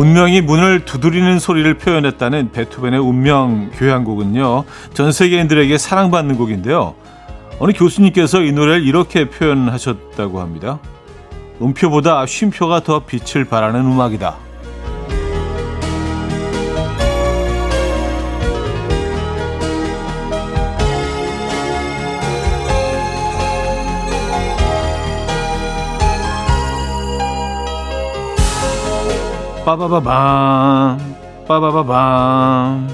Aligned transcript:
운명이 0.00 0.40
문을 0.40 0.86
두드리는 0.86 1.38
소리를 1.38 1.76
표현했다는 1.76 2.52
베토벤의 2.52 2.98
운명 2.98 3.70
교향곡은요. 3.74 4.64
전 4.94 5.12
세계인들에게 5.12 5.76
사랑받는 5.76 6.38
곡인데요. 6.38 6.94
어느 7.58 7.72
교수님께서 7.72 8.40
이 8.40 8.50
노래를 8.52 8.86
이렇게 8.86 9.28
표현하셨다고 9.28 10.40
합니다. 10.40 10.78
음표보다 11.60 12.24
쉼표가 12.24 12.80
더 12.80 13.00
빛을 13.00 13.44
발하는 13.44 13.80
음악이다. 13.80 14.38
빠바바밤 29.70 30.98
빠바바밤 31.46 32.88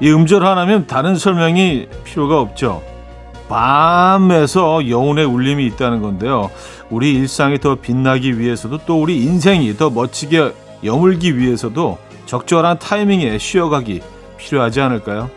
이 0.00 0.10
음절 0.12 0.46
하나면 0.46 0.86
다른 0.86 1.16
설명이 1.16 1.88
필요가 2.04 2.40
없죠. 2.40 2.82
밤에서 3.48 4.88
영혼의 4.88 5.24
울림이 5.24 5.66
있다는 5.66 6.02
건데요. 6.02 6.50
우리 6.88 7.14
일상이 7.14 7.58
더 7.58 7.74
빛나기 7.74 8.38
위해서도 8.38 8.78
또 8.86 9.02
우리 9.02 9.24
인생이 9.24 9.76
더 9.76 9.90
멋지게 9.90 10.52
여물기 10.84 11.36
위해서도 11.36 11.98
적절한 12.26 12.78
타이밍에 12.78 13.36
쉬어가기 13.38 14.02
필요하지 14.36 14.80
않을까요? 14.80 15.30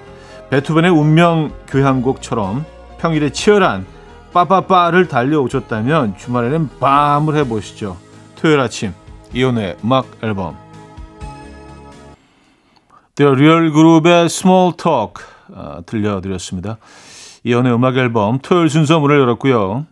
베토벤의 0.51 0.91
운명 0.91 1.51
교향곡처럼 1.67 2.65
평일에 2.99 3.31
치열한 3.31 3.87
빠빠빠를 4.31 5.07
달려오셨다면 5.07 6.17
주말에는 6.17 6.69
밤을 6.79 7.35
해보시죠. 7.37 7.97
토요일 8.35 8.59
아침 8.59 8.93
이혼의 9.33 9.77
음악 9.83 10.07
앨범 10.23 10.57
The 13.15 13.31
Real 13.31 13.71
Group의 13.71 14.25
Small 14.25 14.73
Talk 14.75 15.25
아, 15.53 15.81
들려드렸습니다. 15.85 16.77
이혼의 17.43 17.73
음악 17.73 17.97
앨범 17.97 18.39
토요일 18.39 18.69
순서 18.69 18.99
문을 18.99 19.19
열었고요. 19.19 19.85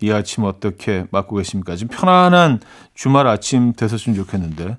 이 0.00 0.10
아침 0.10 0.44
어떻게 0.44 1.06
맞고 1.10 1.36
계십니까? 1.36 1.76
지금 1.76 1.96
편안한 1.96 2.60
주말 2.94 3.26
아침 3.26 3.72
되셨으면 3.72 4.16
좋겠는데 4.16 4.76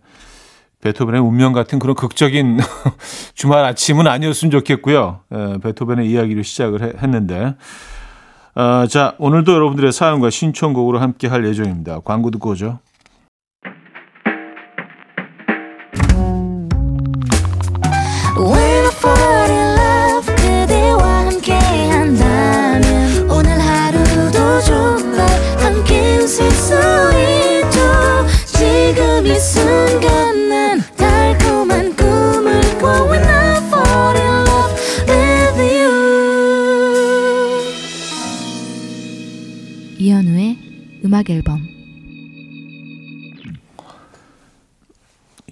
베토벤의 0.82 1.20
운명 1.22 1.52
같은 1.52 1.80
그런 1.80 1.96
극적인 1.96 2.60
주말 3.34 3.66
아침은 3.66 4.08
아니었으면 4.08 4.52
좋겠고요. 4.52 5.22
에, 5.32 5.58
베토벤의 5.60 6.10
이야기를 6.10 6.44
시작을 6.44 6.84
해, 6.84 6.94
했는데 7.02 7.56
어, 8.54 8.86
자 8.88 9.16
오늘도 9.18 9.52
여러분들의 9.52 9.92
사연과 9.92 10.30
신청곡으로 10.30 11.00
함께 11.00 11.28
할 11.28 11.46
예정입니다. 11.46 12.02
광고 12.02 12.30
듣고 12.30 12.52
오죠. 12.52 12.80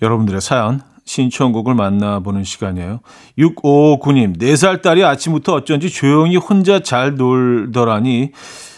여러분들의 0.04 0.42
사연 0.42 0.82
신청곡을 1.06 1.74
만나보는 1.76 2.44
시간이에요. 2.44 3.00
6559님, 3.38 4.38
4살 4.40 4.82
딸이 4.82 5.04
아침부터 5.04 5.54
어쩐지 5.54 5.90
조용히 5.90 6.38
혼자 6.38 6.82
잘 6.82 7.16
놀더라니 7.16 8.32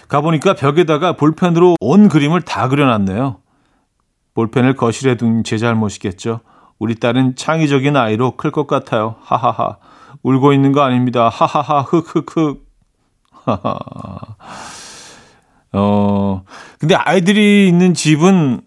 가보니까 0.08 0.54
벽에다가 0.54 1.14
볼펜으로 1.14 1.76
온 1.80 2.10
그림을 2.10 2.42
다 2.42 2.68
그려놨네요. 2.70 3.38
볼펜을 4.36 4.76
거실에 4.76 5.16
둔 5.18 5.44
제 5.44 5.58
잘못이겠죠. 5.58 6.42
우리 6.80 6.96
딸은 6.96 7.36
창의적인 7.36 7.96
아이로 7.96 8.32
클 8.38 8.52
것 8.52 8.68
같아요. 8.68 9.16
하하하. 9.22 9.78
울고 10.24 10.54
있는 10.54 10.72
거 10.74 10.82
아닙니다. 10.82 11.30
하하하. 11.30 11.82
흑흑흑. 11.82 12.66
하하. 13.32 13.78
어, 15.74 16.44
근데 16.80 16.96
아이들이 16.96 17.68
있는 17.68 17.94
집은 17.94 18.62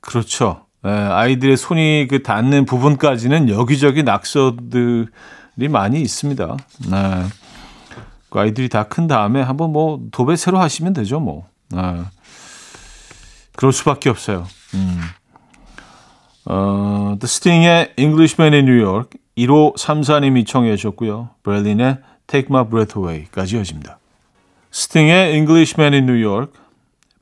그렇죠. 0.00 0.63
예, 0.86 0.90
아이들의 0.90 1.56
손이 1.56 2.08
그 2.10 2.22
닿는 2.22 2.66
부분까지는 2.66 3.48
여기저기 3.48 4.02
낙서들이 4.02 5.68
많이 5.70 6.00
있습니다. 6.02 6.56
네. 6.90 7.24
그 8.30 8.38
아이들이 8.40 8.68
다 8.68 8.84
큰 8.84 9.06
다음에 9.06 9.40
한번 9.40 9.72
뭐 9.72 10.00
도배 10.10 10.36
새로 10.36 10.58
하시면 10.58 10.92
되죠, 10.92 11.20
뭐. 11.20 11.46
네. 11.70 12.02
그럴 13.56 13.72
수밖에 13.72 14.10
없어요. 14.10 14.46
음. 14.74 15.00
어, 16.46 17.16
The 17.18 17.24
Sting의 17.24 17.94
Englishman 17.96 18.52
in 18.52 18.66
New 18.66 18.84
York 18.84 19.18
1호 19.38 19.76
3사님이 19.76 20.46
청해 20.46 20.76
주셨고요. 20.76 21.30
베를린의 21.44 21.98
Take 22.26 22.48
My 22.50 22.68
Breath 22.68 22.98
Away까지 22.98 23.56
이어집니다. 23.56 23.98
스팅의 24.70 25.34
Englishman 25.36 25.94
in 25.94 26.04
New 26.04 26.22
York, 26.22 26.52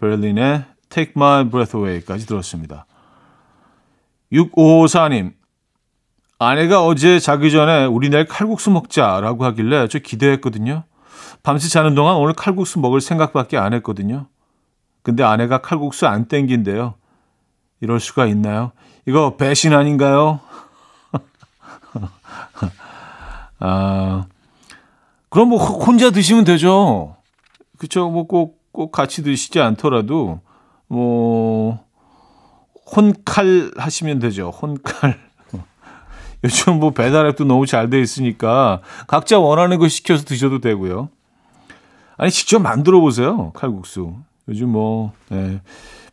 베를린의 0.01 0.65
Take 0.89 1.13
My 1.17 1.45
Breath 1.49 1.77
Away까지 1.77 2.27
들었습니다. 2.27 2.87
6554님, 4.33 5.35
아내가 6.39 6.85
어제 6.85 7.21
자기 7.21 7.51
전에 7.51 7.85
우리 7.85 8.09
내일 8.09 8.27
칼국수 8.27 8.71
먹자라고 8.71 9.45
하길래 9.45 9.89
저 9.89 9.99
기대했거든요. 9.99 10.85
밤새 11.43 11.69
자는 11.69 11.95
동안 11.95 12.17
오늘 12.17 12.35
칼국수 12.35 12.81
먹을 12.81 13.01
생각밖에 13.01 13.59
안 13.59 13.75
했거든요. 13.75 14.27
근데 15.03 15.23
아내가 15.23 15.59
칼국수 15.59 16.07
안 16.07 16.27
땡긴대요. 16.27 16.95
이럴 17.81 18.01
수가 18.01 18.27
있나요? 18.27 18.73
이거 19.07 19.37
배신 19.37 19.73
아닌가요? 19.73 20.41
아, 23.59 24.27
그럼 25.29 25.49
뭐 25.49 25.59
혼자 25.59 26.11
드시면 26.11 26.45
되죠. 26.45 27.17
그쵸. 27.79 28.09
뭐 28.09 28.27
꼭, 28.27 28.61
꼭 28.71 28.93
같이 28.93 29.23
드시지 29.23 29.61
않더라도, 29.61 30.41
뭐, 30.87 31.85
혼칼 32.87 33.71
하시면 33.77 34.19
되죠. 34.19 34.51
혼칼. 34.51 35.19
요즘 36.45 36.81
뭐 36.81 36.91
배달앱도 36.91 37.45
너무 37.45 37.67
잘 37.67 37.89
돼 37.89 38.01
있으니까 38.01 38.81
각자 39.07 39.39
원하는 39.39 39.79
거 39.79 39.89
시켜서 39.89 40.25
드셔도 40.25 40.61
되고요. 40.61 41.09
아니, 42.17 42.31
직접 42.31 42.59
만들어 42.61 43.01
보세요. 43.01 43.53
칼국수. 43.53 44.15
요즘 44.49 44.71
뭐, 44.71 45.13
네, 45.29 45.61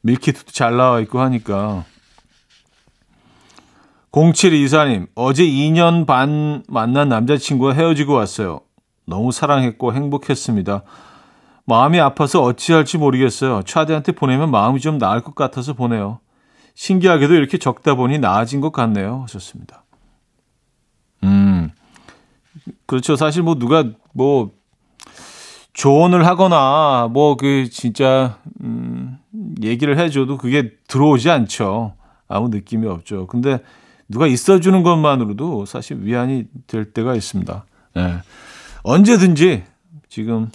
밀키트도 0.01 0.51
잘 0.51 0.77
나와 0.77 0.99
있고 1.01 1.19
하니까. 1.19 1.85
0724님, 4.11 5.07
어제 5.13 5.43
2년 5.43 6.07
반 6.07 6.63
만난 6.67 7.09
남자친구와 7.09 7.73
헤어지고 7.73 8.13
왔어요. 8.13 8.61
너무 9.05 9.31
사랑했고 9.31 9.93
행복했습니다. 9.93 10.83
마음이 11.65 11.99
아파서 11.99 12.41
어찌할지 12.41 12.97
모르겠어요. 12.97 13.61
차대한테 13.63 14.13
보내면 14.13 14.49
마음이 14.49 14.79
좀 14.79 14.97
나을 14.97 15.21
것 15.21 15.35
같아서 15.35 15.73
보내요. 15.73 16.19
신기하게도 16.79 17.33
이렇게 17.33 17.57
적다 17.57 17.95
보니 17.95 18.19
나아진 18.19 18.61
것 18.61 18.71
같네요. 18.71 19.23
하셨습니다. 19.23 19.83
음, 21.25 21.71
그렇죠. 22.85 23.17
사실 23.17 23.43
뭐 23.43 23.55
누가 23.55 23.83
뭐 24.13 24.51
조언을 25.73 26.25
하거나 26.25 27.09
뭐 27.11 27.35
그 27.35 27.69
진짜 27.69 28.39
음, 28.61 29.17
얘기를 29.61 29.99
해줘도 29.99 30.37
그게 30.37 30.71
들어오지 30.87 31.29
않죠. 31.29 31.95
아무 32.29 32.47
느낌이 32.47 32.87
없죠. 32.87 33.27
근데 33.27 33.59
누가 34.07 34.25
있어주는 34.25 34.81
것만으로도 34.81 35.65
사실 35.65 35.97
위안이 35.99 36.45
될 36.67 36.93
때가 36.93 37.13
있습니다. 37.13 37.65
네. 37.95 38.19
언제든지 38.83 39.65
지금 40.07 40.49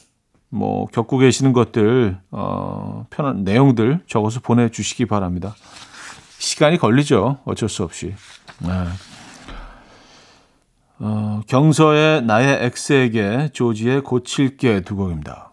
뭐 0.48 0.86
겪고 0.86 1.18
계시는 1.18 1.52
것들 1.52 2.16
어, 2.30 3.04
편한 3.10 3.44
내용들 3.44 4.00
적어서 4.06 4.40
보내주시기 4.40 5.04
바랍니다. 5.04 5.54
시간이 6.44 6.78
걸리죠. 6.78 7.38
어쩔 7.44 7.68
수 7.68 7.82
없이. 7.82 8.14
네. 8.58 8.70
어, 11.00 11.40
경서의 11.48 12.22
나의 12.22 12.64
엑스에게 12.66 13.50
조지의 13.52 14.02
고칠게 14.02 14.82
두 14.82 14.94
곡입니다. 14.96 15.52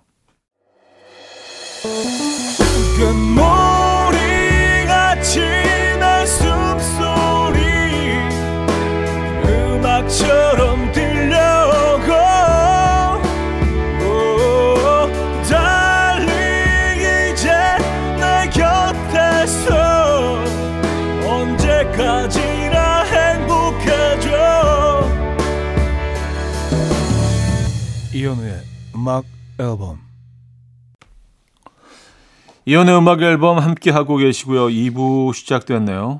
이현우의 28.13 28.61
음악 28.95 29.23
앨범 29.59 29.99
이현우의 32.65 32.97
음악 32.97 33.21
앨범 33.21 33.57
함께 33.59 33.89
하고 33.89 34.17
계시고요. 34.17 34.67
2부 34.67 35.33
시작됐네요. 35.33 36.19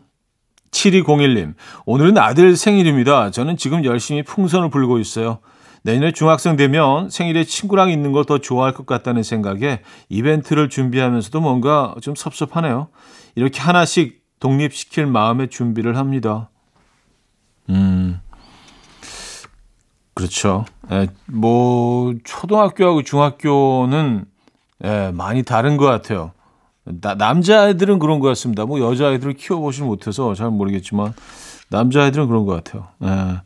7201님, 0.71 1.53
오늘은 1.85 2.17
아들 2.17 2.55
생일입니다. 2.55 3.29
저는 3.31 3.57
지금 3.57 3.83
열심히 3.83 4.23
풍선을 4.23 4.69
불고 4.69 4.99
있어요. 4.99 5.39
내년에 5.83 6.11
중학생 6.13 6.55
되면 6.55 7.09
생일에 7.09 7.43
친구랑 7.43 7.89
있는 7.89 8.11
걸 8.13 8.23
더 8.23 8.38
좋아할 8.38 8.73
것 8.73 8.85
같다는 8.85 9.23
생각에 9.23 9.81
이벤트를 10.09 10.69
준비하면서도 10.69 11.41
뭔가 11.41 11.95
좀 12.01 12.15
섭섭하네요. 12.15 12.88
이렇게 13.35 13.59
하나씩 13.59 14.21
독립시킬 14.39 15.07
마음의 15.07 15.49
준비를 15.49 15.97
합니다. 15.97 16.49
음, 17.69 18.19
그렇죠. 20.13 20.66
예, 20.92 21.08
뭐, 21.25 22.13
초등학교하고 22.24 23.04
중학교는 23.04 24.25
예, 24.84 25.12
많이 25.13 25.44
다른 25.44 25.78
것 25.78 25.86
같아요. 25.86 26.31
나, 26.84 27.13
남자아이들은 27.16 28.00
그런 28.00 28.19
것 28.19 28.28
같습니다. 28.30 28.66
뭐 28.66 28.80
여자아이들을 28.80 29.34
키워보지 29.34 29.84
못해서 29.84 30.34
잘 30.34 30.50
모르겠지만 30.50 31.13
남자아이들은 31.69 32.28
그런 32.28 32.46
것 32.46 32.63
같아요. 32.63 32.88
예. 33.04 33.42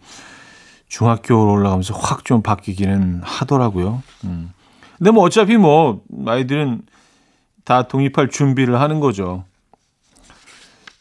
중학교로 0.87 1.51
올라가면서 1.51 1.93
확 1.93 2.23
좀 2.25 2.41
바뀌기는 2.41 3.21
하더라고요. 3.23 4.01
음. 4.23 4.51
근데 4.97 5.11
뭐 5.11 5.23
어차피 5.23 5.57
뭐 5.57 6.01
아이들은 6.25 6.81
다 7.65 7.83
독립할 7.87 8.29
준비를 8.29 8.79
하는 8.79 8.99
거죠. 8.99 9.43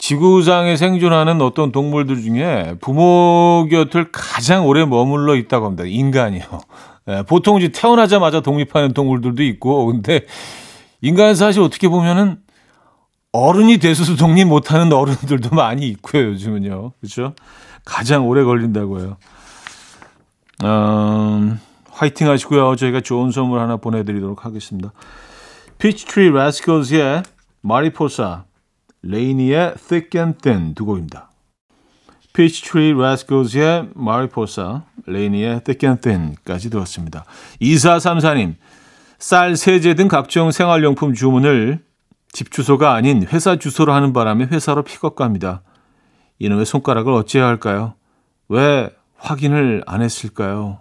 지구상에 0.04 0.76
생존하는 0.76 1.40
어떤 1.40 1.72
동물들 1.72 2.20
중에 2.20 2.74
부모 2.78 3.66
곁을 3.70 4.12
가장 4.12 4.66
오래 4.66 4.84
머물러 4.84 5.34
있다고 5.34 5.64
합니다. 5.64 5.84
인간이요. 5.86 6.42
예, 7.08 7.22
보통 7.26 7.56
이제 7.56 7.68
태어나자마자 7.68 8.40
독립하는 8.40 8.92
동물들도 8.92 9.42
있고, 9.42 9.86
근데 9.86 10.26
인간은 11.00 11.34
사실 11.36 11.62
어떻게 11.62 11.88
보면은 11.88 12.36
어른이 13.32 13.78
돼서도 13.78 14.16
독립 14.16 14.44
못하는 14.44 14.92
어른들도 14.92 15.48
많이 15.56 15.88
있고요, 15.88 16.24
요즘은요. 16.24 16.92
그렇죠? 17.00 17.34
가장 17.86 18.28
오래 18.28 18.44
걸린다고 18.44 19.00
해요. 19.00 19.16
음, 20.64 21.58
화이팅 21.88 22.28
하시고요. 22.28 22.76
저희가 22.76 23.00
좋은 23.00 23.30
선물 23.30 23.58
하나 23.58 23.78
보내드리도록 23.78 24.44
하겠습니다. 24.44 24.92
Peach 25.78 26.07
Tree 26.07 26.30
Rascals의 26.30 27.22
Mariposa, 27.62 28.44
LANY의 29.06 29.74
Thick 29.74 30.20
and 30.20 30.38
Thin 30.38 30.74
두 30.74 30.86
곡입니다. 30.86 31.30
Peach 32.32 32.67
Tree 32.67 32.94
Rascals의 32.94 33.90
Mariposa, 33.94 34.82
LANY의 35.06 35.62
Thick 35.62 35.88
and 35.88 36.00
Thin까지 36.00 36.70
들었습니다. 36.70 37.24
2434님, 37.60 38.54
쌀, 39.18 39.56
세제 39.56 39.94
등 39.94 40.08
각종 40.08 40.50
생활용품 40.50 41.14
주문을 41.14 41.84
집 42.32 42.50
주소가 42.50 42.94
아닌 42.94 43.24
회사 43.28 43.56
주소로 43.56 43.92
하는 43.92 44.12
바람에 44.12 44.46
회사로 44.46 44.82
픽업 44.82 45.14
갑니다. 45.14 45.62
이놈의 46.40 46.66
손가락을 46.66 47.12
어찌해야 47.12 47.46
할까요? 47.46 47.94
왜 48.48 48.90
확인을 49.16 49.84
안 49.86 50.02
했을까요? 50.02 50.80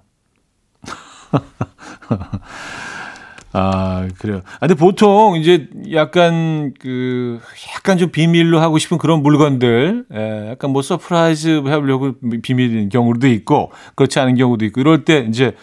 아, 3.54 4.08
그래요. 4.18 4.42
아, 4.56 4.60
근데 4.62 4.74
보통 4.74 5.36
이제 5.36 5.70
약간 5.94 6.74
그, 6.80 7.40
약간 7.84 7.98
좀 7.98 8.12
비밀로 8.12 8.62
하고 8.62 8.78
싶은 8.78 8.98
그런 8.98 9.22
물건들, 9.24 10.06
예, 10.14 10.52
약간 10.52 10.72
뭐 10.72 10.82
surprise 10.82 11.64
하려고 11.66 12.14
비밀인 12.42 12.88
경우도 12.88 13.28
있고, 13.28 13.74
그렇지 13.96 14.22
않은 14.22 14.36
경우도 14.36 14.64
있고, 14.66 14.80
이럴 14.80 15.04
때 15.04 15.26
이제, 15.28 15.54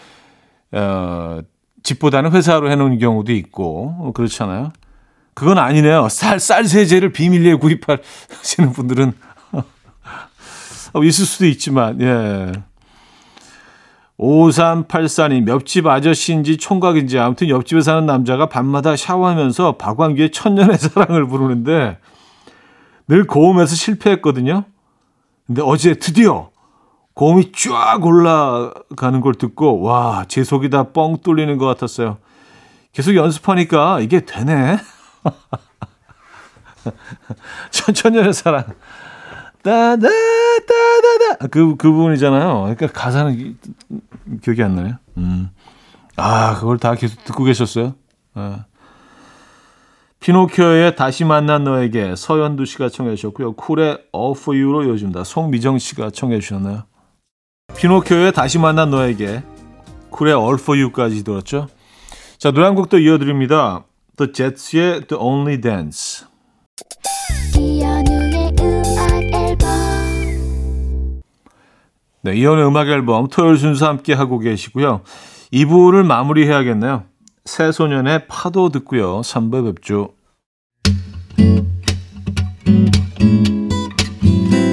어, 0.71 1.39
집보다는 1.81 2.31
회사로 2.31 2.69
해놓은 2.69 2.99
경우도 2.99 3.31
있고, 3.33 4.13
그렇잖아요. 4.13 4.71
그건 5.33 5.57
아니네요. 5.57 6.09
쌀, 6.09 6.39
쌀 6.39 6.65
세제를 6.65 7.11
비밀리에 7.11 7.55
구입하시는 7.55 8.71
분들은 8.71 9.13
어, 10.93 11.03
있을 11.03 11.25
수도 11.25 11.47
있지만, 11.47 11.99
예. 12.01 12.51
5384님, 14.19 15.47
옆집 15.47 15.87
아저씨인지 15.87 16.57
총각인지 16.57 17.17
아무튼 17.17 17.49
옆집에 17.49 17.81
사는 17.81 18.05
남자가 18.05 18.45
밤마다 18.45 18.95
샤워하면서 18.95 19.77
박완규의 19.77 20.29
천년의 20.29 20.77
사랑을 20.77 21.25
부르는데 21.27 21.97
늘 23.11 23.27
고음에서 23.27 23.75
실패했거든요. 23.75 24.63
근데 25.45 25.61
어제 25.61 25.95
드디어 25.95 26.49
고음이 27.13 27.51
쫙 27.51 28.05
올라가는 28.05 29.19
걸 29.19 29.35
듣고 29.35 29.81
와, 29.81 30.23
제 30.29 30.45
속이 30.45 30.69
다 30.69 30.93
뻥 30.93 31.17
뚫리는 31.21 31.57
것 31.57 31.65
같았어요. 31.65 32.19
계속 32.93 33.17
연습하니까 33.17 33.99
이게 33.99 34.21
되네. 34.21 34.77
천년의 37.93 38.33
사랑. 38.33 38.63
따다 39.61 40.07
따다다 40.07 41.47
그, 41.51 41.75
그 41.75 41.91
부분이잖아요. 41.91 42.61
그러니까 42.61 42.87
가사는 42.87 43.57
기억이 44.41 44.63
안 44.63 44.75
나요. 44.75 44.93
음. 45.17 45.49
아, 46.15 46.55
그걸 46.55 46.77
다 46.77 46.95
계속 46.95 47.21
듣고 47.25 47.43
계셨어요? 47.43 47.93
아. 48.35 48.63
피노키오의 50.21 50.95
다시 50.95 51.25
만난 51.25 51.63
너에게 51.63 52.15
서현두 52.15 52.65
씨가 52.65 52.89
청해 52.89 53.15
주셨고요. 53.15 53.53
쿨의 53.53 53.97
All 54.15 54.35
For 54.37 54.55
You로 54.55 54.83
이어집니다. 54.83 55.23
송미정 55.23 55.79
씨가 55.79 56.11
청해 56.11 56.39
주셨나요? 56.39 56.83
피노키오의 57.75 58.31
다시 58.31 58.59
만난 58.59 58.91
너에게 58.91 59.41
쿨의 60.11 60.35
All 60.35 60.59
For 60.59 60.79
You까지 60.79 61.23
들었죠. 61.23 61.69
자, 62.37 62.51
노래 62.51 62.67
한 62.67 62.75
곡도 62.75 62.99
이어드립니다. 62.99 63.83
The 64.17 64.31
Jets의 64.31 65.07
The 65.07 65.19
Only 65.19 65.59
Dance. 65.59 66.27
네, 72.23 72.35
이연의 72.35 72.67
음악 72.67 72.89
앨범 72.89 73.27
토요일 73.27 73.57
순서 73.57 73.87
함께 73.87 74.13
하고 74.13 74.37
계시고요. 74.37 75.01
2부를 75.51 76.05
마무리해야겠네요. 76.05 77.10
새소년의 77.45 78.27
파도 78.27 78.69
듣고요. 78.69 79.21
3부 79.21 79.75
뵙죠. 79.75 80.13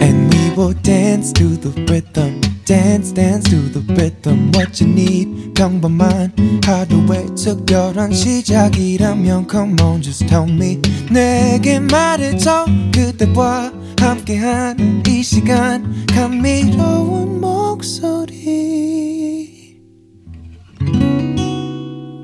And 0.01 0.35
we 0.35 0.51
will 0.57 0.75
dance 0.83 1.33
to 1.35 1.57
the 1.61 1.73
rhythm. 1.89 2.41
dance 2.69 3.15
dance 3.15 3.49
to 3.49 3.57
the 3.73 3.81
rhythm 3.95 4.53
what 4.55 4.79
you 4.79 4.93
need 4.93 5.55
평범한 5.55 6.31
하루의 6.63 7.35
특별한 7.35 8.13
시작이라면 8.13 9.49
come 9.51 9.75
on 9.81 10.03
just 10.03 10.27
tell 10.27 10.47
me 10.47 10.79
내게 11.11 11.81
말해줘 11.81 12.67
그대와 12.95 13.73
함께한 13.99 15.03
이 15.09 15.23
시간 15.23 16.07
감미로운 16.09 17.41
목소리 17.41 18.98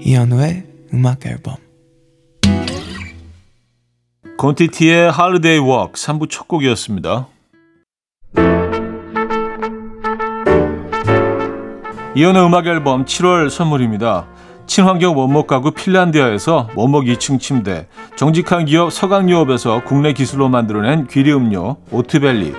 이현우의 0.07 0.65
음악 0.93 1.25
앨범 1.25 1.55
콘티티의 4.37 5.11
Holiday 5.19 5.59
Walk 5.67 5.95
3부 5.95 6.29
첫 6.29 6.47
곡이었습니다. 6.47 7.27
이현의 12.15 12.45
음악 12.45 12.67
앨범 12.67 13.07
7월 13.07 13.49
선물입니다. 13.49 14.27
친환경 14.67 15.17
원목 15.17 15.47
가구 15.47 15.71
핀란디아에서 15.71 16.69
원목 16.75 17.05
2층 17.05 17.41
침대, 17.41 17.87
정직한 18.15 18.67
기업 18.67 18.93
서강유업에서 18.93 19.85
국내 19.85 20.13
기술로 20.13 20.51
만들어낸 20.51 21.07
귀리 21.07 21.33
음료 21.33 21.79
오트벨리, 21.91 22.53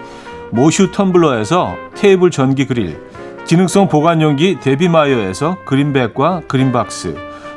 모슈 0.51 0.91
텀블러에서 0.91 1.75
테이블 1.93 2.31
전기 2.31 2.65
그릴, 2.65 2.99
기능성 3.45 3.87
보관용기 3.89 4.61
데비마이어에서 4.61 5.63
그린백과 5.65 6.41
그린박스, 6.47 7.34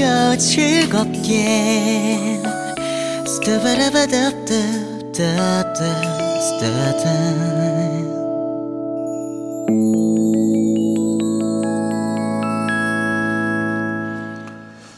들어봐요 0.00 0.36
즐겁게 0.38 2.40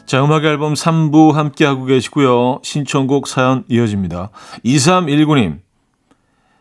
자, 0.06 0.24
음악 0.24 0.44
앨범 0.44 0.74
3부 0.74 1.32
함께하고 1.32 1.86
계시고요. 1.86 2.60
신청곡 2.62 3.26
사연 3.26 3.64
이어집니다. 3.68 4.30
2319님. 4.64 5.58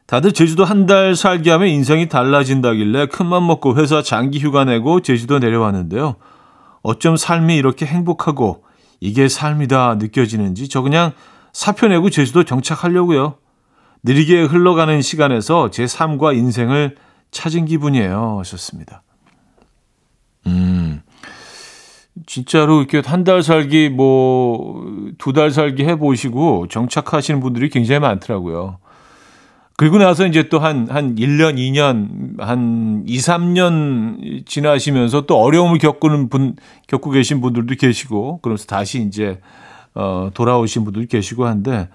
다들 0.08 0.32
제주도 0.32 0.66
한 0.66 0.88
달 0.88 1.16
살기 1.16 1.50
하면 1.50 1.68
인생이 1.68 2.10
달라진다길래 2.10 3.08
큰맘 3.08 3.46
먹고 3.46 3.78
회사 3.78 4.02
장기 4.02 4.40
휴가 4.40 4.66
내고 4.66 5.02
제주도 5.02 5.40
내려왔는데요. 5.40 6.16
어쩜 6.84 7.16
삶이 7.18 7.56
이렇게 7.56 7.86
행복하고 7.86 8.64
이게 9.00 9.28
삶이다 9.28 9.96
느껴지는지 9.96 10.70
저 10.70 10.82
그냥 10.82 11.14
사표 11.54 11.88
내고 11.88 12.10
제주도 12.10 12.44
정착하려고요. 12.44 13.36
느리게 14.04 14.44
흘러가는 14.44 15.02
시간에서 15.02 15.70
제 15.70 15.86
삶과 15.88 16.34
인생을 16.34 16.96
찾은 17.32 17.66
기분이에요. 17.66 18.40
하셨습니다. 18.40 19.04
음, 20.48 21.02
진짜로 22.26 22.80
이렇게 22.82 23.02
한 23.08 23.24
달 23.24 23.44
살기, 23.44 23.90
뭐, 23.90 24.84
두 25.18 25.34
달 25.34 25.52
살기 25.52 25.84
해 25.86 25.96
보시고 25.98 26.68
정착하시는 26.68 27.40
분들이 27.42 27.70
굉장히 27.70 28.00
많더라고요. 28.00 28.80
그리고 29.82 29.98
나서 29.98 30.28
이제 30.28 30.48
또 30.48 30.60
한, 30.60 30.88
한 30.92 31.16
1년, 31.16 31.56
2년, 31.56 32.40
한 32.40 33.04
2, 33.08 33.18
3년 33.18 34.46
지나시면서 34.46 35.22
또 35.22 35.42
어려움을 35.42 35.80
겪는 35.80 36.30
분, 36.30 36.56
겪고 36.86 37.10
계신 37.10 37.42
분들도 37.42 37.74
계시고, 37.74 38.42
그러면서 38.44 38.68
다시 38.68 39.02
이제, 39.02 39.42
어, 39.96 40.30
돌아오신 40.36 40.84
분들도 40.84 41.08
계시고 41.08 41.48
한데, 41.48 41.90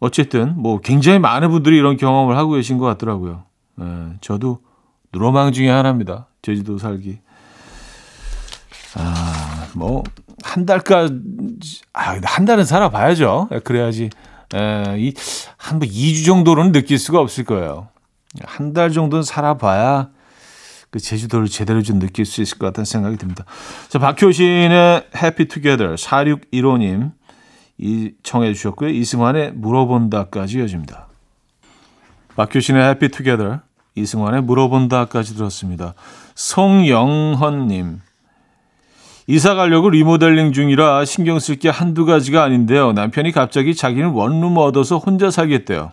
어쨌든, 0.00 0.60
뭐, 0.60 0.80
굉장히 0.80 1.20
많은 1.20 1.52
분들이 1.52 1.76
이런 1.76 1.96
경험을 1.96 2.36
하고 2.36 2.54
계신 2.54 2.78
것 2.78 2.86
같더라고요. 2.86 3.44
예, 3.80 3.84
저도 4.20 4.58
로망 5.12 5.52
중에 5.52 5.70
하나입니다. 5.70 6.26
제주도 6.42 6.78
살기. 6.78 7.20
아, 8.96 9.68
뭐, 9.76 10.02
한 10.42 10.66
달까지, 10.66 11.14
아, 11.92 12.18
한 12.24 12.44
달은 12.44 12.64
살아봐야죠. 12.64 13.50
그래야지. 13.62 14.10
에, 14.54 14.96
이, 14.98 15.14
한, 15.56 15.78
뭐, 15.78 15.86
2주 15.88 16.26
정도로는 16.26 16.72
느낄 16.72 16.98
수가 16.98 17.20
없을 17.20 17.44
거예요. 17.44 17.88
한 18.44 18.72
달 18.72 18.90
정도는 18.90 19.22
살아봐야 19.22 20.08
그 20.90 20.98
제주도를 21.00 21.48
제대로 21.48 21.82
좀 21.82 21.98
느낄 21.98 22.24
수 22.26 22.42
있을 22.42 22.58
것 22.58 22.66
같다는 22.66 22.84
생각이 22.84 23.16
듭니다. 23.16 23.44
자, 23.88 23.98
박효신의 23.98 25.08
Happy 25.14 25.48
Together 25.48 25.94
4615님 25.94 27.12
이 27.78 28.12
청해 28.22 28.52
주셨고요. 28.54 28.90
이승환의 28.90 29.52
물어본다까지 29.54 30.58
이어집니다. 30.58 31.08
박효신의 32.36 32.82
Happy 32.82 33.10
Together 33.10 33.60
이승환의 33.94 34.42
물어본다까지 34.42 35.34
들었습니다. 35.34 35.94
송영헌님 36.34 38.00
이사 39.26 39.54
가려고 39.54 39.88
리모델링 39.90 40.52
중이라 40.52 41.04
신경 41.04 41.38
쓸 41.38 41.56
게 41.58 41.68
한두 41.68 42.04
가지가 42.04 42.42
아닌데요. 42.42 42.92
남편이 42.92 43.32
갑자기 43.32 43.74
자기는 43.74 44.10
원룸 44.10 44.56
얻어서 44.58 44.98
혼자 44.98 45.30
살겠대요. 45.30 45.92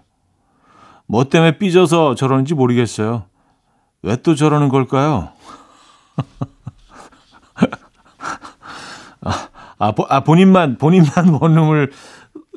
뭐 1.06 1.26
때문에 1.26 1.58
삐져서 1.58 2.16
저러는지 2.16 2.54
모르겠어요. 2.54 3.26
왜 4.02 4.16
또 4.18 4.36
저러는 4.36 4.70
걸까요? 4.70 5.30
아, 9.22 9.48
아, 9.78 9.94
아, 10.10 10.20
본인만, 10.22 10.78
본인만 10.78 11.30
원룸을, 11.42 11.92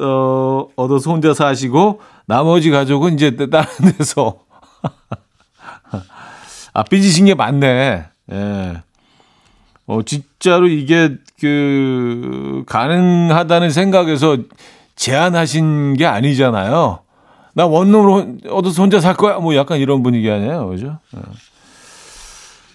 어, 0.00 0.66
얻어서 0.76 1.10
혼자 1.10 1.34
사시고, 1.34 2.00
나머지 2.26 2.70
가족은 2.70 3.14
이제 3.14 3.36
다른 3.36 3.66
데서. 3.98 4.40
아, 6.72 6.82
삐지신 6.84 7.26
게 7.26 7.34
맞네. 7.34 8.06
예. 8.32 8.82
어, 9.86 10.02
진짜로 10.02 10.68
이게 10.68 11.16
그 11.40 12.62
가능하다는 12.66 13.70
생각에서 13.70 14.38
제안하신 14.96 15.94
게 15.94 16.06
아니잖아요. 16.06 17.00
나 17.54 17.66
원룸으로 17.66 18.38
얻어서 18.50 18.82
혼자 18.82 19.00
살 19.00 19.14
거야. 19.14 19.38
뭐 19.38 19.54
약간 19.56 19.78
이런 19.78 20.02
분위기 20.02 20.30
아니에요. 20.30 20.68
그죠? 20.68 20.98
어. 21.12 21.20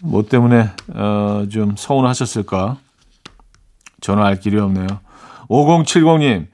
뭐 0.02 0.24
때문에 0.24 0.70
어, 0.94 1.46
좀 1.52 1.76
서운하셨을까? 1.78 2.78
전화 4.02 4.26
할 4.26 4.40
길이 4.40 4.60
없네요. 4.60 4.88
5070님, 5.50 6.48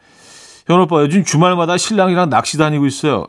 현 0.67 0.79
오빠 0.79 1.01
요즘 1.01 1.25
주말마다 1.25 1.77
신랑이랑 1.77 2.29
낚시 2.29 2.57
다니고 2.57 2.86
있어요. 2.86 3.27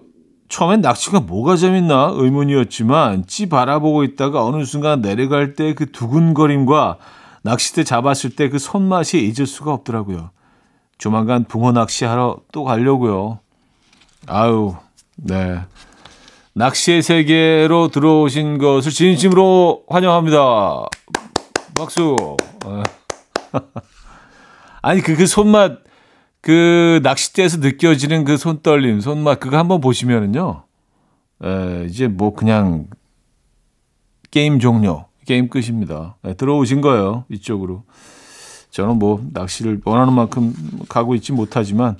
처음엔 0.54 0.82
낚시가 0.82 1.18
뭐가 1.18 1.56
재밌나 1.56 2.12
의문이었지만 2.14 3.26
찌 3.26 3.48
바라보고 3.48 4.04
있다가 4.04 4.44
어느 4.44 4.64
순간 4.64 5.00
내려갈 5.02 5.54
때 5.54 5.74
그 5.74 5.90
두근거림과 5.90 6.98
낚싯대 7.42 7.82
잡았을 7.82 8.30
때 8.36 8.50
그 8.50 8.60
손맛이 8.60 9.18
잊을 9.18 9.48
수가 9.48 9.72
없더라고요. 9.72 10.30
조만간 10.96 11.42
붕어 11.42 11.72
낚시하러 11.72 12.36
또 12.52 12.62
가려고요. 12.62 13.40
아유, 14.28 14.76
네. 15.16 15.60
낚시의 16.52 17.02
세계로 17.02 17.88
들어오신 17.88 18.58
것을 18.58 18.92
진심으로 18.92 19.82
환영합니다. 19.88 20.84
박수. 21.76 22.36
아니, 24.82 25.00
그, 25.00 25.16
그 25.16 25.26
손맛, 25.26 25.80
그 26.44 27.00
낚싯대에서 27.02 27.56
느껴지는 27.56 28.24
그 28.24 28.36
손떨림, 28.36 29.00
손맛 29.00 29.40
그거 29.40 29.56
한번 29.56 29.80
보시면은요. 29.80 30.64
에, 31.42 31.86
이제 31.88 32.06
뭐 32.06 32.34
그냥 32.34 32.88
게임 34.30 34.58
종료, 34.58 35.06
게임 35.24 35.48
끝입니다. 35.48 36.18
에, 36.22 36.34
들어오신 36.34 36.82
거예요 36.82 37.24
이쪽으로. 37.30 37.84
저는 38.68 38.98
뭐 38.98 39.26
낚시를 39.32 39.80
원하는 39.86 40.12
만큼 40.12 40.52
가고 40.90 41.14
있지 41.14 41.32
못하지만 41.32 41.96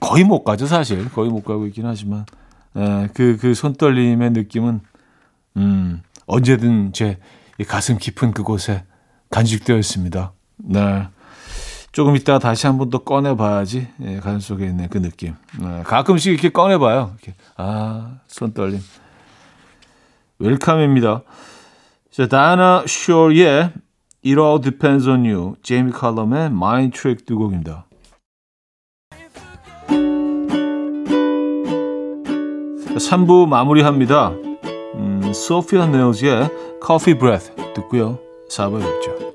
거의 0.00 0.24
못 0.24 0.42
가죠 0.42 0.66
사실 0.66 1.08
거의 1.12 1.30
못 1.30 1.44
가고 1.44 1.66
있긴 1.66 1.86
하지만 1.86 2.26
그그 2.72 3.36
그 3.40 3.54
손떨림의 3.54 4.30
느낌은 4.32 4.80
음 5.58 6.02
언제든 6.26 6.92
제 6.92 7.18
가슴 7.68 7.98
깊은 7.98 8.32
그곳에 8.32 8.82
간직되어 9.30 9.78
있습니다. 9.78 10.32
네. 10.56 11.08
조금 11.94 12.16
이따 12.16 12.38
다시 12.40 12.66
한 12.66 12.76
번 12.78 12.90
더 12.90 12.98
꺼내봐야지. 12.98 13.86
예, 14.02 14.18
가슴 14.18 14.40
속에 14.40 14.66
있는 14.66 14.88
그 14.88 15.00
느낌. 15.00 15.34
예, 15.62 15.82
가끔씩 15.84 16.32
이렇게 16.32 16.48
꺼내봐요. 16.50 17.12
이렇게. 17.14 17.34
아, 17.56 18.18
손 18.26 18.52
떨림. 18.52 18.80
웰컴입니다. 20.40 21.22
자, 22.10 22.26
다나 22.28 22.84
쇼의 22.86 23.70
It 24.26 24.40
All 24.40 24.60
Depends 24.60 25.08
on 25.08 25.24
You, 25.24 25.54
제이미 25.62 25.92
칼럼의 25.92 26.46
Mind 26.46 26.98
Trick 26.98 27.24
두 27.26 27.36
곡입니다. 27.38 27.86
3부 32.96 33.46
마무리합니다. 33.48 34.28
음, 34.94 35.32
소피아 35.32 35.86
네일즈의 35.86 36.48
Coffee 36.84 37.18
Breath 37.18 37.54
듣고요. 37.74 38.18
4부에 38.50 38.80
뵙죠. 38.80 39.34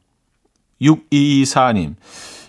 6224님. 0.81 1.95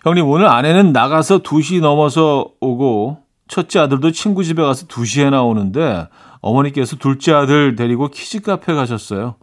형님, 0.05 0.27
오늘 0.29 0.49
아내는 0.49 0.93
나가서 0.93 1.39
2시 1.43 1.81
넘어서 1.81 2.51
오고, 2.61 3.19
첫째 3.47 3.79
아들도 3.81 4.11
친구 4.13 4.43
집에 4.43 4.63
가서 4.63 4.87
2시에 4.87 5.31
나오는데, 5.31 6.09
어머니께서 6.41 6.97
둘째 6.97 7.33
아들 7.33 7.77
데리고 7.77 8.09
키즈 8.09 8.41
카페 8.41 8.75
가셨어요. 8.75 9.37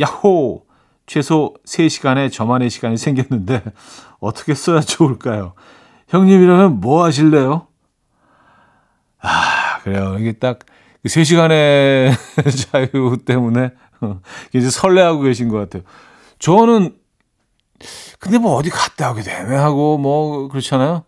야호! 0.00 0.64
최소 1.06 1.54
3시간의 1.66 2.32
저만의 2.32 2.70
시간이 2.70 2.96
생겼는데, 2.96 3.62
어떻게 4.20 4.54
써야 4.54 4.80
좋을까요? 4.80 5.54
형님이라면 6.08 6.80
뭐 6.80 7.04
하실래요? 7.04 7.66
아, 9.20 9.78
그래요. 9.82 10.16
이게 10.18 10.32
딱, 10.32 10.60
3시간의 11.06 12.12
자유 12.72 13.18
때문에, 13.24 13.70
이제 14.52 14.68
설레하고 14.68 15.20
계신 15.20 15.48
것 15.48 15.58
같아요. 15.58 15.82
저는 16.38 17.01
근데 18.18 18.38
뭐 18.38 18.56
어디 18.56 18.70
갔다 18.70 19.10
오기도 19.10 19.30
애매하고 19.30 19.98
뭐 19.98 20.48
그렇잖아요. 20.48 21.04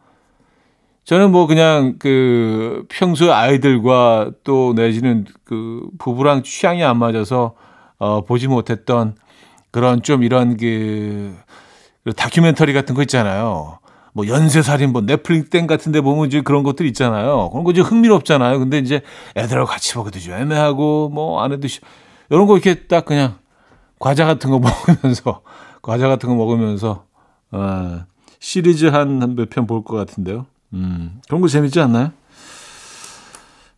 저는 1.04 1.32
뭐 1.32 1.46
그냥 1.46 1.96
그 1.98 2.86
평소에 2.88 3.30
아이들과 3.30 4.30
또 4.42 4.72
내지는 4.74 5.26
그 5.44 5.86
부부랑 5.98 6.42
취향이 6.42 6.82
안 6.82 6.98
맞아서 6.98 7.54
어 7.98 8.24
보지 8.24 8.48
못했던 8.48 9.14
그런 9.70 10.02
좀 10.02 10.22
이런 10.22 10.56
그, 10.56 11.34
그 12.04 12.12
다큐멘터리 12.12 12.72
같은 12.72 12.94
거 12.94 13.02
있잖아요. 13.02 13.80
뭐 14.12 14.28
연쇄살인 14.28 14.92
뭐 14.92 15.02
넷플릭스 15.02 15.50
땡 15.50 15.66
같은 15.66 15.90
데 15.90 16.00
보면 16.00 16.26
이제 16.26 16.40
그런 16.40 16.62
것들 16.62 16.86
있잖아요. 16.86 17.50
그런 17.50 17.64
거 17.64 17.72
이제 17.72 17.80
흥미롭잖아요. 17.80 18.60
근데 18.60 18.78
이제 18.78 19.02
애들하고 19.36 19.66
같이 19.66 19.94
보기도 19.94 20.20
좀 20.20 20.34
애매하고 20.34 21.10
뭐 21.10 21.42
안에도 21.42 21.66
이런 22.30 22.46
거 22.46 22.54
이렇게 22.54 22.86
딱 22.86 23.04
그냥 23.04 23.38
과자 23.98 24.24
같은 24.24 24.50
거 24.50 24.60
먹으면서 24.62 25.42
과자 25.84 26.08
같은 26.08 26.30
거 26.30 26.34
먹으면서 26.34 27.04
어, 27.50 28.04
시리즈 28.40 28.86
한 28.86 29.18
몇 29.18 29.50
편 29.50 29.66
볼 29.66 29.84
것 29.84 29.96
같은데요. 29.96 30.46
음, 30.72 31.20
그런 31.28 31.42
거 31.42 31.48
재밌지 31.48 31.78
않나요? 31.80 32.10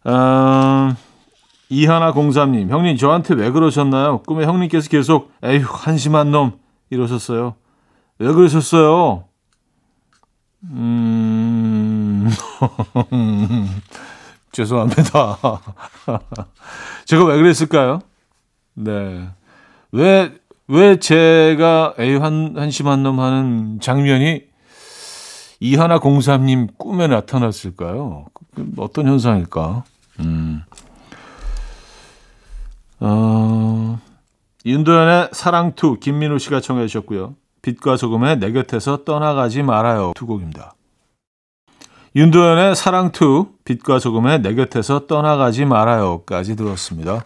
어, 0.05 0.95
이하나 1.69 2.13
공삼님, 2.13 2.71
형님 2.71 2.97
저한테 2.97 3.35
왜 3.35 3.51
그러셨나요? 3.51 4.23
꿈에 4.23 4.45
형님께서 4.45 4.89
계속 4.89 5.33
에휴 5.43 5.67
한심한 5.69 6.31
놈 6.31 6.53
이러셨어요. 6.91 7.57
왜 8.21 8.33
그러셨어요? 8.33 9.25
음, 10.71 12.31
죄송합니다. 14.53 15.39
제가 17.05 17.25
왜 17.25 17.37
그랬을까요? 17.37 18.01
네. 18.75 19.29
왜, 19.93 20.33
왜 20.69 20.99
제가 20.99 21.95
에이, 21.99 22.17
한, 22.17 22.55
한심한 22.57 23.03
놈 23.03 23.21
하는 23.21 23.79
장면이 23.81 24.43
이하나 25.61 25.99
공삼님 25.99 26.69
꿈에 26.77 27.07
나타났을까요? 27.07 28.27
그, 28.55 28.73
어떤 28.79 29.07
현상일까? 29.07 29.85
음. 30.21 30.63
어, 33.01 33.99
윤도현의 34.65 35.31
사랑투 35.33 35.99
김민우 36.01 36.39
씨가 36.39 36.61
청해 36.61 36.87
주셨고요. 36.89 37.35
빛과 37.63 37.97
소금의 37.97 38.39
내 38.39 38.53
곁에서 38.53 39.05
떠나가지 39.05 39.63
말아요. 39.63 40.13
두 40.15 40.27
곡입니다. 40.27 40.75
윤도현의 42.15 42.75
사랑투 42.75 43.49
빛과 43.65 43.99
소금의 43.99 44.41
내 44.41 44.55
곁에서 44.55 45.07
떠나가지 45.07 45.65
말아요까지 45.65 46.57
들었습니다. 46.57 47.25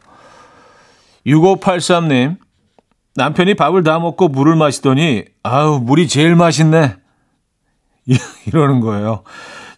6583님 1.26 2.38
남편이 3.16 3.55
밥을 3.55 3.83
다 3.83 3.99
먹고 3.99 4.29
물을 4.29 4.57
마시더니 4.57 5.25
아우 5.42 5.81
물이 5.81 6.09
제일 6.09 6.37
맛있네 6.37 6.96
이러는 8.46 8.81
거예요. 8.81 9.23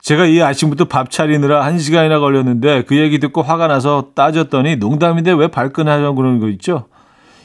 제가 0.01 0.27
이 0.27 0.43
아침부터 0.43 0.87
밥 0.87 1.11
차리느라 1.11 1.65
한 1.65 1.79
시간이나 1.79 2.19
걸렸는데 2.19 2.85
그 2.85 2.97
얘기 2.99 3.21
듣고 3.21 3.43
화가 3.43 3.69
나서 3.69 4.09
따졌더니 4.15 4.77
농담인데 4.77 5.33
왜 5.33 5.49
발끈하려고 5.49 6.17
그러는 6.17 6.41
거 6.41 6.49
있죠? 6.49 6.89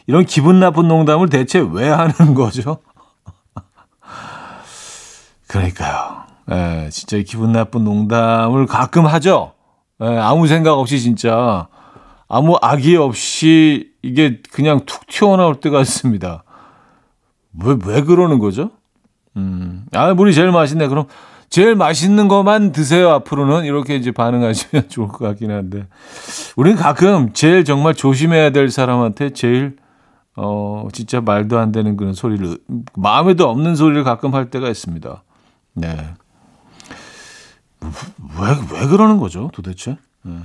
이런 0.08 0.26
기분 0.26 0.60
나쁜 0.60 0.88
농담을 0.88 1.30
대체 1.30 1.60
왜 1.60 1.90
하는 1.90 2.34
거죠? 2.34 2.80
그러니까요. 5.48 6.24
예, 6.50 6.90
진짜 6.92 7.18
기분 7.20 7.52
나쁜 7.52 7.84
농담을 7.84 8.66
가끔 8.66 9.06
하죠. 9.06 9.54
예, 10.02 10.18
아무 10.18 10.48
생각 10.48 10.74
없이 10.74 11.00
진짜 11.00 11.68
아무 12.28 12.56
악의 12.62 12.98
없이 12.98 13.92
이게 14.02 14.42
그냥 14.52 14.82
툭 14.86 15.08
튀어나올 15.08 15.60
때가 15.60 15.82
있습니다. 15.82 16.44
왜, 17.64 17.78
왜 17.86 18.02
그러는 18.02 18.40
거죠? 18.40 18.72
음, 19.36 19.86
아, 19.94 20.14
물이 20.14 20.34
제일 20.34 20.52
맛있네. 20.52 20.88
그럼 20.88 21.08
제일 21.50 21.76
맛있는 21.76 22.28
것만 22.28 22.72
드세요. 22.72 23.12
앞으로는 23.12 23.66
이렇게 23.66 23.96
이제 23.96 24.12
반응하시면 24.12 24.90
좋을 24.90 25.08
것 25.08 25.20
같긴 25.20 25.52
한데. 25.52 25.88
우리는 26.56 26.78
가끔 26.78 27.32
제일 27.34 27.64
정말 27.64 27.94
조심해야 27.94 28.52
될 28.52 28.70
사람한테 28.70 29.32
제일 29.32 29.78
어, 30.36 30.88
진짜 30.94 31.20
말도 31.20 31.58
안 31.58 31.72
되는 31.72 31.98
그런 31.98 32.14
소리를, 32.14 32.60
마음에도 32.96 33.50
없는 33.50 33.76
소리를 33.76 34.04
가끔 34.04 34.36
할 34.36 34.52
때가 34.52 34.70
있습니다. 34.70 35.24
네. 35.74 36.14
왜, 37.82 38.80
왜 38.80 38.88
그러는 38.88 39.18
거죠, 39.18 39.50
도대체? 39.54 39.98
네. 40.22 40.38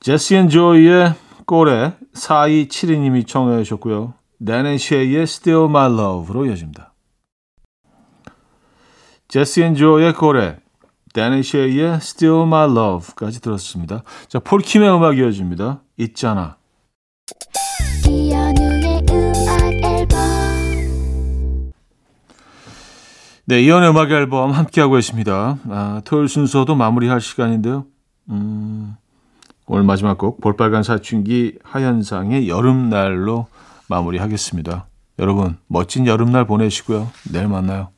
제시 0.00 0.36
앤 0.36 0.48
조이의 0.48 1.14
Corre 1.46 1.94
4272님이 2.14 3.26
청해 3.26 3.62
주셨고요. 3.64 4.14
네네쉐의 4.38 5.22
Still 5.22 5.64
My 5.64 5.92
Love로 5.92 6.46
이어집니다. 6.46 6.94
제시 9.26 9.62
앤 9.62 9.74
조이의 9.74 10.14
Corre 10.14 10.58
데네쉐의 11.14 11.96
Still 11.96 12.42
My 12.42 12.70
Love까지 12.70 13.40
들었습니다. 13.40 14.02
자, 14.28 14.38
폴킴의 14.38 14.88
음악 14.94 15.18
이어집니다. 15.18 15.82
있잖아. 15.96 16.56
네, 23.46 23.62
이현우의 23.62 23.90
음악 23.90 24.10
앨범 24.10 24.50
함께하고 24.50 24.94
계십니다. 24.94 25.58
아, 25.70 26.02
토요일 26.04 26.28
순서도 26.28 26.74
마무리할 26.74 27.20
시간인데요. 27.20 27.86
음, 28.28 28.94
오늘 29.70 29.84
마지막 29.84 30.16
곡 30.16 30.40
볼빨간 30.40 30.82
사춘기 30.82 31.58
하현상의 31.62 32.48
여름날로 32.48 33.48
마무리하겠습니다. 33.88 34.86
여러분 35.18 35.58
멋진 35.66 36.06
여름날 36.06 36.46
보내시고요. 36.46 37.10
내일 37.30 37.48
만나요. 37.48 37.90